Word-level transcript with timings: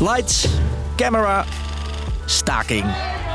Lights, 0.00 0.46
camera, 0.96 1.44
staking. 2.24 2.84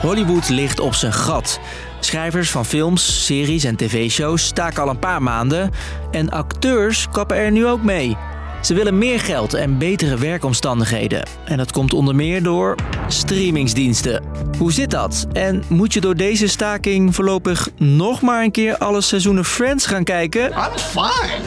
Hollywood 0.01 0.49
ligt 0.49 0.79
op 0.79 0.93
zijn 0.93 1.13
gat. 1.13 1.59
Schrijvers 1.99 2.51
van 2.51 2.65
films, 2.65 3.25
series 3.25 3.63
en 3.63 3.75
tv-shows 3.75 4.45
staken 4.45 4.83
al 4.83 4.89
een 4.89 4.99
paar 4.99 5.21
maanden. 5.21 5.71
En 6.11 6.29
acteurs 6.29 7.07
kappen 7.11 7.37
er 7.37 7.51
nu 7.51 7.67
ook 7.67 7.83
mee. 7.83 8.17
Ze 8.61 8.73
willen 8.73 8.97
meer 8.97 9.19
geld 9.19 9.53
en 9.53 9.77
betere 9.77 10.17
werkomstandigheden. 10.17 11.25
En 11.45 11.57
dat 11.57 11.71
komt 11.71 11.93
onder 11.93 12.15
meer 12.15 12.43
door 12.43 12.75
streamingsdiensten. 13.07 14.23
Hoe 14.57 14.71
zit 14.71 14.91
dat? 14.91 15.27
En 15.33 15.63
moet 15.67 15.93
je 15.93 16.01
door 16.01 16.15
deze 16.15 16.47
staking 16.47 17.15
voorlopig 17.15 17.69
nog 17.77 18.21
maar 18.21 18.43
een 18.43 18.51
keer 18.51 18.77
alle 18.77 19.01
seizoenen 19.01 19.45
Friends 19.45 19.85
gaan 19.85 20.03
kijken? 20.03 20.49
I'm 20.49 20.77
fine. 20.77 21.41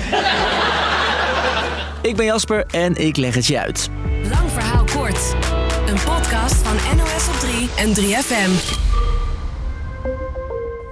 Ik 2.03 2.17
ben 2.17 2.25
Jasper 2.25 2.67
en 2.71 2.97
ik 2.97 3.17
leg 3.17 3.35
het 3.35 3.47
je 3.47 3.61
uit. 3.61 3.91
Een 5.95 6.01
podcast 6.01 6.55
van 6.55 6.97
NOS 6.97 7.29
op 7.29 7.35
3 7.35 7.69
en 7.77 7.95
3FM. 7.95 8.51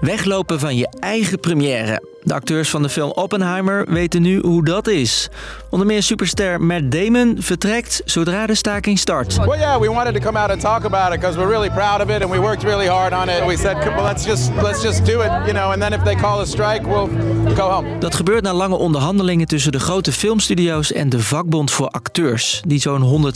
Weglopen 0.00 0.60
van 0.60 0.76
je 0.76 0.88
eigen 1.00 1.40
première. 1.40 2.02
De 2.24 2.34
acteurs 2.34 2.70
van 2.70 2.82
de 2.82 2.88
film 2.88 3.10
Oppenheimer 3.10 3.84
weten 3.88 4.22
nu 4.22 4.40
hoe 4.40 4.64
dat 4.64 4.86
is. 4.86 5.28
Onder 5.70 5.86
meer 5.86 6.02
superster 6.02 6.60
Matt 6.60 6.92
Damon 6.92 7.36
vertrekt 7.38 8.02
zodra 8.04 8.46
de 8.46 8.54
staking 8.54 8.98
start. 8.98 9.36
Well, 9.36 9.58
yeah, 9.58 9.80
we 9.80 9.90
wanted 9.90 10.14
to 10.14 10.20
come 10.20 10.38
out 10.38 10.50
and 10.50 10.60
talk 10.60 10.84
about 10.84 11.12
it 11.12 11.20
because 11.20 11.38
we're 11.38 11.50
really 11.50 11.70
proud 11.70 12.00
of 12.00 12.08
it 12.08 12.22
and 12.22 12.30
we 12.30 12.38
worked 12.38 12.62
really 12.62 12.88
hard 12.88 13.12
on 13.12 13.28
it. 13.28 13.46
We 13.46 13.56
said, 13.56 13.76
well, 13.84 14.04
let's 14.04 14.24
just 14.24 14.50
let's 14.62 14.82
just 14.82 15.04
do 15.04 15.20
it, 15.20 15.30
you 15.30 15.52
know, 15.52 15.70
and 15.70 15.80
then 15.80 15.92
if 15.92 16.02
they 16.02 16.14
call 16.14 16.40
a 16.40 16.44
strike, 16.44 16.86
we'll 16.88 17.08
go 17.54 17.70
home. 17.70 17.98
Dat 17.98 18.14
gebeurt 18.14 18.42
na 18.42 18.52
lange 18.52 18.76
onderhandelingen 18.76 19.46
tussen 19.46 19.72
de 19.72 19.80
grote 19.80 20.12
filmstudio's 20.12 20.92
en 20.92 21.08
de 21.08 21.22
vakbond 21.22 21.70
voor 21.70 21.88
acteurs, 21.88 22.62
die 22.66 22.80
zo'n 22.80 23.32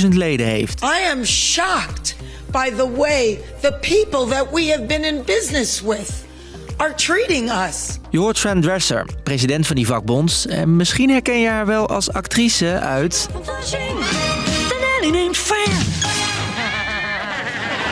160.000 0.00 0.08
leden 0.08 0.46
heeft. 0.46 0.82
I 0.82 1.10
am 1.10 1.24
shocked 1.24 2.16
by 2.50 2.70
the 2.76 2.90
way 2.96 3.38
the 3.60 3.72
people 3.80 4.36
that 4.36 4.46
we 4.52 4.70
have 4.70 4.86
been 4.86 5.04
in 5.04 5.22
business 5.24 5.82
with 5.82 6.26
are 6.78 6.94
treating 6.94 7.50
us. 7.50 7.98
Je 8.10 8.18
hoort 8.18 8.38
Fran 8.38 8.60
Dresser, 8.60 9.06
president 9.22 9.66
van 9.66 9.76
die 9.76 9.86
vakbond. 9.86 10.46
En 10.48 10.76
misschien 10.76 11.10
herken 11.10 11.40
je 11.40 11.48
haar 11.48 11.66
wel 11.66 11.88
als 11.88 12.12
actrice 12.12 12.78
uit. 12.80 13.28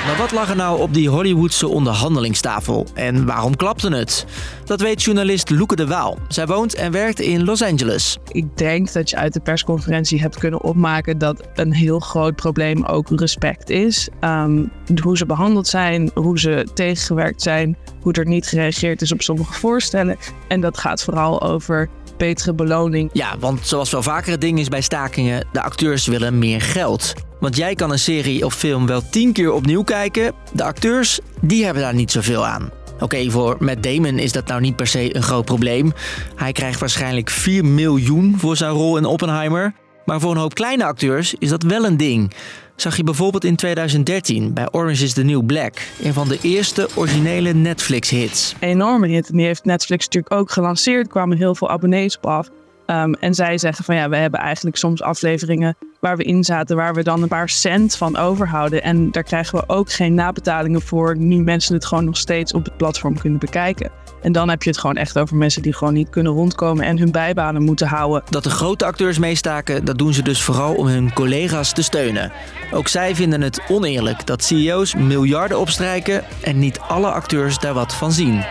Maar 0.06 0.16
wat 0.16 0.32
lag 0.32 0.50
er 0.50 0.56
nou 0.56 0.80
op 0.80 0.94
die 0.94 1.08
Hollywoodse 1.08 1.68
onderhandelingstafel? 1.68 2.86
En 2.94 3.26
waarom 3.26 3.56
klapte 3.56 3.94
het? 3.94 4.26
Dat 4.64 4.80
weet 4.80 5.02
journalist 5.02 5.50
Loeke 5.50 5.76
de 5.76 5.86
Waal. 5.86 6.18
Zij 6.28 6.46
woont 6.46 6.74
en 6.74 6.92
werkt 6.92 7.20
in 7.20 7.44
Los 7.44 7.62
Angeles. 7.62 8.18
Ik 8.28 8.56
denk 8.56 8.92
dat 8.92 9.10
je 9.10 9.16
uit 9.16 9.32
de 9.32 9.40
persconferentie 9.40 10.20
hebt 10.20 10.38
kunnen 10.38 10.62
opmaken 10.62 11.18
dat 11.18 11.48
een 11.54 11.72
heel 11.72 12.00
groot 12.00 12.36
probleem 12.36 12.84
ook 12.84 13.08
respect 13.10 13.70
is. 13.70 14.08
Ehm, 14.20 14.64
hoe 15.02 15.16
ze 15.16 15.26
behandeld 15.26 15.66
zijn, 15.66 16.10
hoe 16.14 16.38
ze 16.38 16.66
tegengewerkt 16.74 17.42
zijn, 17.42 17.76
hoe 18.00 18.12
er 18.12 18.26
niet 18.26 18.46
gereageerd 18.46 19.02
is 19.02 19.12
op 19.12 19.22
sommige 19.22 19.52
voorstellen. 19.52 20.16
En 20.48 20.60
dat 20.60 20.78
gaat 20.78 21.02
vooral 21.02 21.42
over 21.42 21.88
betere 22.17 22.55
beloning. 22.55 23.11
Ja, 23.12 23.39
want 23.39 23.67
zoals 23.67 23.91
wel 23.91 24.03
vaker 24.03 24.31
het 24.31 24.41
ding 24.41 24.59
is 24.59 24.69
bij 24.69 24.81
stakingen, 24.81 25.47
de 25.53 25.62
acteurs 25.62 26.06
willen 26.06 26.39
meer 26.39 26.61
geld. 26.61 27.12
Want 27.41 27.56
jij 27.56 27.75
kan 27.75 27.91
een 27.91 27.98
serie 27.98 28.45
of 28.45 28.55
film 28.55 28.86
wel 28.86 29.03
tien 29.11 29.33
keer 29.33 29.53
opnieuw 29.53 29.83
kijken. 29.83 30.33
De 30.53 30.64
acteurs, 30.64 31.20
die 31.41 31.64
hebben 31.64 31.83
daar 31.83 31.94
niet 31.94 32.11
zoveel 32.11 32.47
aan. 32.47 32.70
Oké, 33.00 33.31
voor 33.31 33.56
Matt 33.59 33.83
Damon 33.83 34.19
is 34.19 34.33
dat 34.33 34.47
nou 34.47 34.61
niet 34.61 34.77
per 34.77 34.87
se 34.87 35.17
een 35.17 35.22
groot 35.22 35.44
probleem. 35.44 35.92
Hij 36.34 36.53
krijgt 36.53 36.81
waarschijnlijk 36.81 37.31
4 37.31 37.64
miljoen 37.64 38.34
voor 38.39 38.56
zijn 38.56 38.72
rol 38.72 38.97
in 38.97 39.05
Oppenheimer. 39.05 39.75
Maar 40.05 40.20
voor 40.20 40.31
een 40.31 40.37
hoop 40.37 40.55
kleine 40.55 40.84
acteurs 40.84 41.34
is 41.39 41.48
dat 41.48 41.62
wel 41.62 41.84
een 41.84 41.97
ding. 41.97 42.33
Zag 42.77 42.96
je 42.96 43.05
bijvoorbeeld 43.05 43.44
in 43.44 43.56
2013 43.56 44.52
bij 44.52 44.69
Orange 44.70 45.05
is 45.05 45.12
the 45.12 45.22
New 45.22 45.46
Black, 45.46 45.74
een 46.02 46.12
van 46.12 46.28
de 46.28 46.38
eerste 46.42 46.88
originele 46.94 47.52
Netflix-hits. 47.52 48.54
Enorme 48.60 49.09
hit. 49.09 49.28
En 49.28 49.37
die 49.37 49.47
heeft 49.47 49.64
Netflix 49.64 50.04
natuurlijk 50.04 50.34
ook 50.34 50.50
gelanceerd. 50.50 51.06
Er 51.06 51.12
kwamen 51.12 51.37
heel 51.37 51.54
veel 51.54 51.70
abonnees 51.70 52.16
op 52.16 52.26
af. 52.26 52.48
Um, 52.86 53.14
en 53.14 53.34
zij 53.34 53.58
zeggen 53.58 53.84
van 53.84 53.94
ja, 53.94 54.08
we 54.08 54.16
hebben 54.16 54.41
eigenlijk 54.41 54.76
soms 54.76 55.02
afleveringen 55.02 55.76
waar 56.00 56.16
we 56.16 56.24
in 56.24 56.44
zaten, 56.44 56.76
waar 56.76 56.94
we 56.94 57.02
dan 57.02 57.22
een 57.22 57.28
paar 57.28 57.48
cent 57.48 57.97
van 57.97 58.16
overhouden. 58.16 58.82
En 58.82 59.10
daar 59.10 59.22
krijgen 59.22 59.58
we 59.58 59.64
ook 59.66 59.92
geen 59.92 60.14
nabetalingen 60.14 60.80
voor, 60.80 61.16
nu 61.16 61.42
mensen 61.42 61.75
het 61.75 61.86
gewoon 61.86 62.04
nog 62.04 62.16
steeds 62.16 62.52
op 62.52 62.64
het 62.64 62.76
platform 62.76 63.19
kunnen 63.19 63.38
bekijken. 63.38 63.91
En 64.22 64.32
dan 64.32 64.48
heb 64.48 64.62
je 64.62 64.70
het 64.70 64.78
gewoon 64.78 64.96
echt 64.96 65.19
over 65.19 65.36
mensen 65.36 65.62
die 65.62 65.75
gewoon 65.75 65.94
niet 65.94 66.10
kunnen 66.10 66.32
rondkomen 66.32 66.84
en 66.84 66.98
hun 66.98 67.10
bijbanen 67.10 67.62
moeten 67.62 67.86
houden. 67.86 68.22
Dat 68.30 68.44
de 68.44 68.50
grote 68.50 68.84
acteurs 68.84 69.19
meestaken, 69.19 69.84
dat 69.84 69.98
doen 69.98 70.12
ze 70.12 70.22
dus 70.22 70.42
vooral 70.42 70.75
om 70.75 70.86
hun 70.86 71.12
collega's 71.12 71.72
te 71.72 71.82
steunen. 71.82 72.32
Ook 72.72 72.88
zij 72.88 73.14
vinden 73.14 73.41
het 73.41 73.60
oneerlijk 73.69 74.26
dat 74.26 74.44
CEO's 74.44 74.94
miljarden 74.94 75.58
opstrijken 75.58 76.25
en 76.42 76.58
niet 76.58 76.80
alle 76.80 77.10
acteurs 77.10 77.58
daar 77.58 77.75
wat 77.75 77.94
van 77.94 78.12
zien. 78.12 78.44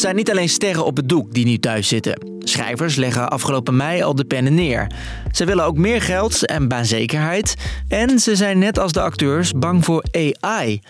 Het 0.00 0.08
zijn 0.08 0.20
niet 0.20 0.30
alleen 0.30 0.48
sterren 0.48 0.84
op 0.84 0.96
het 0.96 1.08
doek 1.08 1.34
die 1.34 1.44
nu 1.44 1.58
thuis 1.58 1.88
zitten. 1.88 2.38
Schrijvers 2.38 2.96
leggen 2.96 3.30
afgelopen 3.30 3.76
mei 3.76 4.02
al 4.02 4.14
de 4.14 4.24
pennen 4.24 4.54
neer. 4.54 4.86
Ze 5.32 5.44
willen 5.44 5.64
ook 5.64 5.76
meer 5.76 6.02
geld 6.02 6.46
en 6.46 6.68
baanzekerheid. 6.68 7.54
En 7.88 8.18
ze 8.18 8.36
zijn 8.36 8.58
net 8.58 8.78
als 8.78 8.92
de 8.92 9.00
acteurs 9.00 9.52
bang 9.52 9.84
voor 9.84 10.04
AI. 10.40 10.80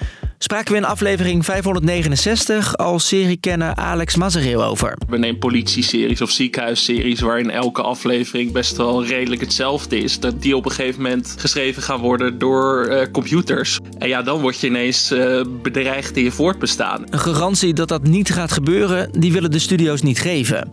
Spraken 0.43 0.73
we 0.73 0.79
in 0.79 0.85
aflevering 0.85 1.45
569 1.45 2.77
al 2.77 2.99
seriekenner 2.99 3.75
Alex 3.75 4.17
Mazereel 4.17 4.65
over. 4.65 4.97
We 5.09 5.19
nemen 5.19 5.39
politie-series 5.39 6.21
of 6.21 6.31
ziekenhuisseries 6.31 7.21
waarin 7.21 7.51
elke 7.51 7.83
aflevering 7.83 8.53
best 8.53 8.77
wel 8.77 9.05
redelijk 9.05 9.41
hetzelfde 9.41 9.99
is. 9.99 10.21
Dat 10.21 10.43
die 10.43 10.57
op 10.57 10.65
een 10.65 10.71
gegeven 10.71 11.03
moment 11.03 11.35
geschreven 11.39 11.83
gaan 11.83 12.01
worden 12.01 12.39
door 12.39 12.89
uh, 12.89 13.01
computers. 13.13 13.79
En 13.99 14.09
ja, 14.09 14.23
dan 14.23 14.41
word 14.41 14.61
je 14.61 14.67
ineens 14.67 15.13
uh, 15.13 15.41
bedreigd 15.63 16.17
in 16.17 16.23
je 16.25 16.33
voortbestaan. 16.33 17.05
Een 17.11 17.19
garantie 17.19 17.75
dat 17.75 17.89
dat 17.89 18.03
niet 18.03 18.33
gaat 18.33 18.53
gebeuren, 18.53 19.11
die 19.13 19.33
willen 19.33 19.51
de 19.51 19.59
studio's 19.59 20.03
niet 20.03 20.19
geven. 20.19 20.73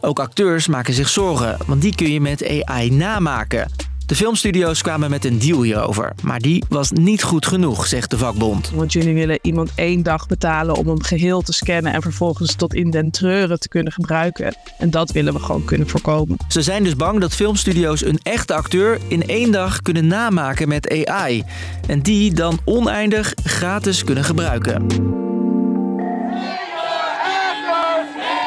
Ook 0.00 0.18
acteurs 0.18 0.66
maken 0.66 0.94
zich 0.94 1.08
zorgen, 1.08 1.56
want 1.66 1.82
die 1.82 1.94
kun 1.94 2.12
je 2.12 2.20
met 2.20 2.64
AI 2.64 2.90
namaken. 2.90 3.87
De 4.08 4.14
filmstudio's 4.14 4.82
kwamen 4.82 5.10
met 5.10 5.24
een 5.24 5.38
deal 5.38 5.62
hierover, 5.62 6.12
maar 6.22 6.38
die 6.38 6.64
was 6.68 6.90
niet 6.90 7.22
goed 7.22 7.46
genoeg, 7.46 7.86
zegt 7.86 8.10
de 8.10 8.18
vakbond. 8.18 8.70
Want 8.70 8.92
jullie 8.92 9.14
willen 9.14 9.38
iemand 9.42 9.70
één 9.74 10.02
dag 10.02 10.26
betalen 10.26 10.74
om 10.74 10.88
hem 10.88 11.02
geheel 11.02 11.40
te 11.40 11.52
scannen 11.52 11.92
en 11.92 12.02
vervolgens 12.02 12.54
tot 12.54 12.74
in 12.74 12.90
den 12.90 13.10
treuren 13.10 13.60
te 13.60 13.68
kunnen 13.68 13.92
gebruiken. 13.92 14.54
En 14.78 14.90
dat 14.90 15.10
willen 15.10 15.32
we 15.32 15.38
gewoon 15.38 15.64
kunnen 15.64 15.88
voorkomen. 15.88 16.36
Ze 16.48 16.62
zijn 16.62 16.84
dus 16.84 16.96
bang 16.96 17.20
dat 17.20 17.34
filmstudio's 17.34 18.04
een 18.04 18.18
echte 18.22 18.54
acteur 18.54 18.98
in 19.08 19.26
één 19.26 19.52
dag 19.52 19.82
kunnen 19.82 20.06
namaken 20.06 20.68
met 20.68 21.06
AI. 21.06 21.44
En 21.86 22.00
die 22.00 22.34
dan 22.34 22.58
oneindig 22.64 23.32
gratis 23.44 24.04
kunnen 24.04 24.24
gebruiken. 24.24 24.86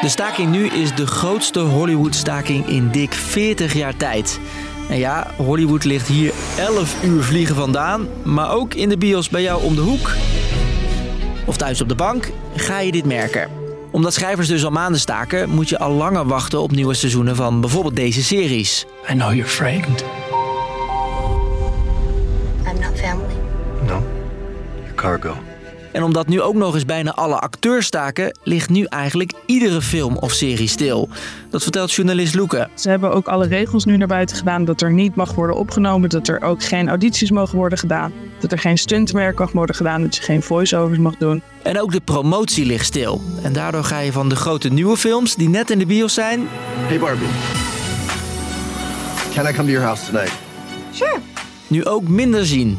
De 0.00 0.08
staking 0.08 0.50
nu 0.50 0.66
is 0.66 0.94
de 0.94 1.06
grootste 1.06 1.60
Hollywood-staking 1.60 2.66
in 2.66 2.88
dik 2.90 3.12
40 3.12 3.74
jaar 3.74 3.96
tijd. 3.96 4.40
En 4.92 4.98
ja, 4.98 5.26
Hollywood 5.36 5.84
ligt 5.84 6.08
hier 6.08 6.32
11 6.58 7.04
uur 7.04 7.22
vliegen 7.22 7.54
vandaan, 7.54 8.08
maar 8.22 8.50
ook 8.50 8.74
in 8.74 8.88
de 8.88 8.96
bios 8.96 9.28
bij 9.28 9.42
jou 9.42 9.62
om 9.62 9.74
de 9.74 9.80
hoek. 9.80 10.10
Of 11.46 11.56
thuis 11.56 11.80
op 11.80 11.88
de 11.88 11.94
bank, 11.94 12.30
ga 12.56 12.80
je 12.80 12.92
dit 12.92 13.04
merken. 13.04 13.48
Omdat 13.90 14.14
schrijvers 14.14 14.48
dus 14.48 14.64
al 14.64 14.70
maanden 14.70 15.00
staken, 15.00 15.48
moet 15.48 15.68
je 15.68 15.78
al 15.78 15.92
langer 15.92 16.26
wachten 16.26 16.60
op 16.60 16.70
nieuwe 16.70 16.94
seizoenen 16.94 17.36
van 17.36 17.60
bijvoorbeeld 17.60 17.96
deze 17.96 18.22
series. 18.22 18.86
I 19.10 19.12
know 19.12 19.32
you're 19.34 19.50
frightened. 19.50 20.04
I'm 22.66 22.80
not 22.80 23.00
family. 23.00 23.34
No. 23.86 24.02
You're 24.82 24.94
cargo. 24.94 25.51
En 25.92 26.02
omdat 26.02 26.28
nu 26.28 26.40
ook 26.40 26.54
nog 26.54 26.74
eens 26.74 26.84
bijna 26.84 27.14
alle 27.14 27.38
acteurs 27.38 27.86
staken, 27.86 28.38
ligt 28.42 28.70
nu 28.70 28.84
eigenlijk 28.84 29.32
iedere 29.46 29.82
film 29.82 30.16
of 30.16 30.32
serie 30.32 30.68
stil. 30.68 31.08
Dat 31.50 31.62
vertelt 31.62 31.92
journalist 31.92 32.34
Loeke. 32.34 32.68
Ze 32.74 32.88
hebben 32.88 33.12
ook 33.12 33.26
alle 33.26 33.46
regels 33.46 33.84
nu 33.84 33.96
naar 33.96 34.08
buiten 34.08 34.36
gedaan 34.36 34.64
dat 34.64 34.80
er 34.80 34.92
niet 34.92 35.14
mag 35.14 35.34
worden 35.34 35.56
opgenomen, 35.56 36.08
dat 36.08 36.28
er 36.28 36.42
ook 36.42 36.64
geen 36.64 36.88
audities 36.88 37.30
mogen 37.30 37.56
worden 37.56 37.78
gedaan, 37.78 38.12
dat 38.40 38.52
er 38.52 38.58
geen 38.58 38.78
stuntwerk 38.78 39.38
mag 39.38 39.52
worden 39.52 39.76
gedaan, 39.76 40.02
dat 40.02 40.16
je 40.16 40.22
geen 40.22 40.42
voice-overs 40.42 40.98
mag 40.98 41.16
doen. 41.16 41.42
En 41.62 41.80
ook 41.80 41.92
de 41.92 42.00
promotie 42.00 42.66
ligt 42.66 42.86
stil. 42.86 43.20
En 43.42 43.52
daardoor 43.52 43.84
ga 43.84 43.98
je 43.98 44.12
van 44.12 44.28
de 44.28 44.36
grote 44.36 44.68
nieuwe 44.68 44.96
films 44.96 45.34
die 45.34 45.48
net 45.48 45.70
in 45.70 45.78
de 45.78 45.86
bios 45.86 46.14
zijn. 46.14 46.48
Hey 46.76 46.98
Barbie. 46.98 47.28
Can 49.34 49.46
I 49.46 49.52
come 49.52 49.64
to 49.64 49.72
your 49.72 49.86
house 49.86 50.04
tonight? 50.10 50.32
Sure. 50.92 51.18
Nu 51.66 51.84
ook 51.84 52.08
minder 52.08 52.46
zien. 52.46 52.78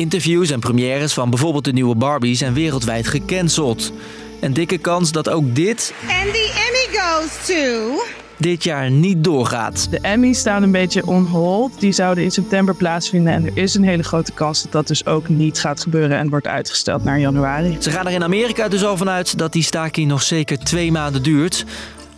Interviews 0.00 0.50
en 0.50 0.60
premières 0.60 1.12
van 1.12 1.30
bijvoorbeeld 1.30 1.64
de 1.64 1.72
nieuwe 1.72 1.94
Barbie 1.94 2.34
zijn 2.34 2.54
wereldwijd 2.54 3.06
gecanceld. 3.06 3.92
Een 4.40 4.52
dikke 4.52 4.78
kans 4.78 5.12
dat 5.12 5.28
ook 5.28 5.54
dit. 5.54 5.94
And 6.02 6.32
the 6.32 6.68
Emmy 6.68 6.98
goes 6.98 7.46
to. 7.46 8.02
dit 8.36 8.64
jaar 8.64 8.90
niet 8.90 9.24
doorgaat. 9.24 9.90
De 9.90 9.98
Emmys 10.00 10.38
staan 10.38 10.62
een 10.62 10.70
beetje 10.70 11.06
on 11.06 11.26
hold. 11.26 11.80
Die 11.80 11.92
zouden 11.92 12.24
in 12.24 12.30
september 12.30 12.74
plaatsvinden. 12.74 13.32
En 13.32 13.46
er 13.46 13.52
is 13.54 13.74
een 13.74 13.84
hele 13.84 14.02
grote 14.02 14.32
kans 14.32 14.62
dat 14.62 14.72
dat 14.72 14.86
dus 14.86 15.06
ook 15.06 15.28
niet 15.28 15.60
gaat 15.60 15.80
gebeuren 15.80 16.18
en 16.18 16.28
wordt 16.28 16.46
uitgesteld 16.46 17.04
naar 17.04 17.18
januari. 17.18 17.76
Ze 17.80 17.90
gaan 17.90 18.06
er 18.06 18.12
in 18.12 18.24
Amerika 18.24 18.68
dus 18.68 18.84
al 18.84 18.96
vanuit 18.96 19.38
dat 19.38 19.52
die 19.52 19.62
staking 19.62 20.08
nog 20.08 20.22
zeker 20.22 20.58
twee 20.58 20.92
maanden 20.92 21.22
duurt. 21.22 21.64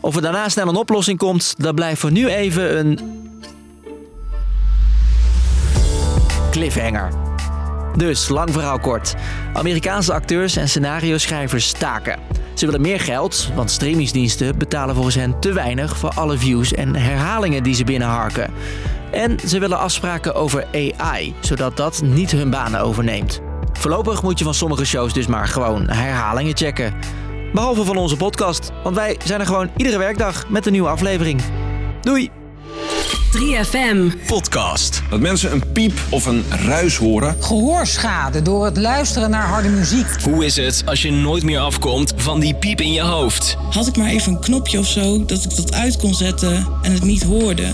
Of 0.01 0.17
er 0.17 0.23
daarna 0.23 0.49
snel 0.49 0.69
een 0.69 0.77
oplossing 0.77 1.19
komt, 1.19 1.55
dat 1.59 1.75
blijft 1.75 2.01
voor 2.01 2.13
nu 2.13 2.29
even 2.29 2.79
een 2.79 2.99
cliffhanger. 6.51 7.32
Dus, 7.97 8.29
lang 8.29 8.53
verhaal 8.53 8.79
kort. 8.79 9.15
Amerikaanse 9.53 10.13
acteurs 10.13 10.57
en 10.57 10.69
scenario-schrijvers 10.69 11.69
staken. 11.69 12.19
Ze 12.55 12.67
willen 12.67 12.81
meer 12.81 13.01
geld, 13.01 13.51
want 13.55 13.71
streamingsdiensten 13.71 14.59
betalen 14.59 14.95
volgens 14.95 15.15
hen 15.15 15.41
te 15.41 15.53
weinig 15.53 15.97
voor 15.97 16.11
alle 16.11 16.39
views 16.39 16.73
en 16.73 16.97
herhalingen 16.97 17.63
die 17.63 17.75
ze 17.75 17.85
binnenharken. 17.85 18.51
En 19.11 19.39
ze 19.47 19.59
willen 19.59 19.79
afspraken 19.79 20.35
over 20.35 20.67
AI, 20.73 21.35
zodat 21.41 21.77
dat 21.77 22.03
niet 22.05 22.31
hun 22.31 22.51
banen 22.51 22.81
overneemt. 22.81 23.41
Voorlopig 23.73 24.23
moet 24.23 24.39
je 24.39 24.45
van 24.45 24.55
sommige 24.55 24.85
shows 24.85 25.13
dus 25.13 25.27
maar 25.27 25.49
gewoon 25.49 25.89
herhalingen 25.89 26.57
checken. 26.57 26.95
Behalve 27.53 27.85
van 27.85 27.97
onze 27.97 28.17
podcast, 28.17 28.71
want 28.83 28.97
wij 28.97 29.17
zijn 29.25 29.41
er 29.41 29.47
gewoon 29.47 29.71
iedere 29.77 29.99
werkdag 29.99 30.49
met 30.49 30.67
een 30.67 30.73
nieuwe 30.73 30.89
aflevering. 30.89 31.41
Doei! 32.01 32.42
3FM. 33.17 34.27
Podcast. 34.27 35.03
Dat 35.11 35.21
mensen 35.21 35.53
een 35.53 35.73
piep 35.73 36.01
of 36.11 36.27
een 36.27 36.45
ruis 36.51 36.97
horen. 36.97 37.37
Gehoorschade 37.41 38.43
door 38.43 38.65
het 38.65 38.77
luisteren 38.77 39.31
naar 39.31 39.47
harde 39.47 39.69
muziek. 39.69 40.07
Hoe 40.23 40.45
is 40.45 40.57
het 40.57 40.83
als 40.87 41.03
je 41.03 41.13
nooit 41.13 41.43
meer 41.43 41.59
afkomt 41.59 42.13
van 42.17 42.41
die 42.41 42.55
piep 42.55 42.81
in 42.81 42.93
je 42.93 43.01
hoofd? 43.01 43.57
Had 43.71 43.87
ik 43.87 43.97
maar 43.97 44.09
even 44.09 44.33
een 44.33 44.41
knopje 44.41 44.79
of 44.79 44.87
zo 44.87 45.25
dat 45.25 45.45
ik 45.45 45.57
dat 45.57 45.73
uit 45.73 45.97
kon 45.97 46.15
zetten 46.15 46.67
en 46.83 46.93
het 46.93 47.05
niet 47.05 47.23
hoorde. 47.23 47.71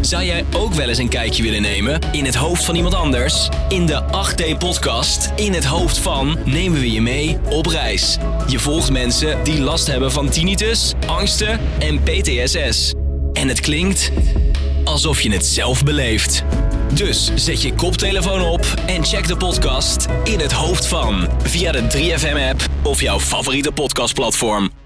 Zou 0.00 0.24
jij 0.24 0.44
ook 0.56 0.74
wel 0.74 0.88
eens 0.88 0.98
een 0.98 1.08
kijkje 1.08 1.42
willen 1.42 1.62
nemen 1.62 1.98
in 2.12 2.24
het 2.24 2.34
hoofd 2.34 2.64
van 2.64 2.74
iemand 2.74 2.94
anders? 2.94 3.48
In 3.68 3.86
de 3.86 4.02
8D-podcast 4.02 5.32
In 5.36 5.52
het 5.52 5.64
hoofd 5.64 5.98
van 5.98 6.38
nemen 6.44 6.80
we 6.80 6.92
je 6.92 7.00
mee 7.00 7.38
op 7.50 7.66
reis. 7.66 8.18
Je 8.46 8.58
volgt 8.58 8.90
mensen 8.90 9.44
die 9.44 9.60
last 9.60 9.86
hebben 9.86 10.12
van 10.12 10.28
tinnitus, 10.28 10.92
angsten 11.06 11.60
en 11.78 12.02
PTSS. 12.02 12.92
En 13.32 13.48
het 13.48 13.60
klinkt 13.60 14.10
alsof 14.94 15.20
je 15.20 15.32
het 15.32 15.46
zelf 15.46 15.84
beleeft. 15.84 16.44
Dus 16.92 17.30
zet 17.34 17.62
je 17.62 17.74
koptelefoon 17.74 18.40
op 18.40 18.64
en 18.86 19.04
check 19.04 19.26
de 19.26 19.36
podcast 19.36 20.06
In 20.24 20.38
het 20.38 20.52
hoofd 20.52 20.86
van 20.86 21.28
via 21.42 21.72
de 21.72 21.82
3FM-app 21.82 22.66
of 22.82 23.00
jouw 23.00 23.20
favoriete 23.20 23.72
podcastplatform. 23.72 24.83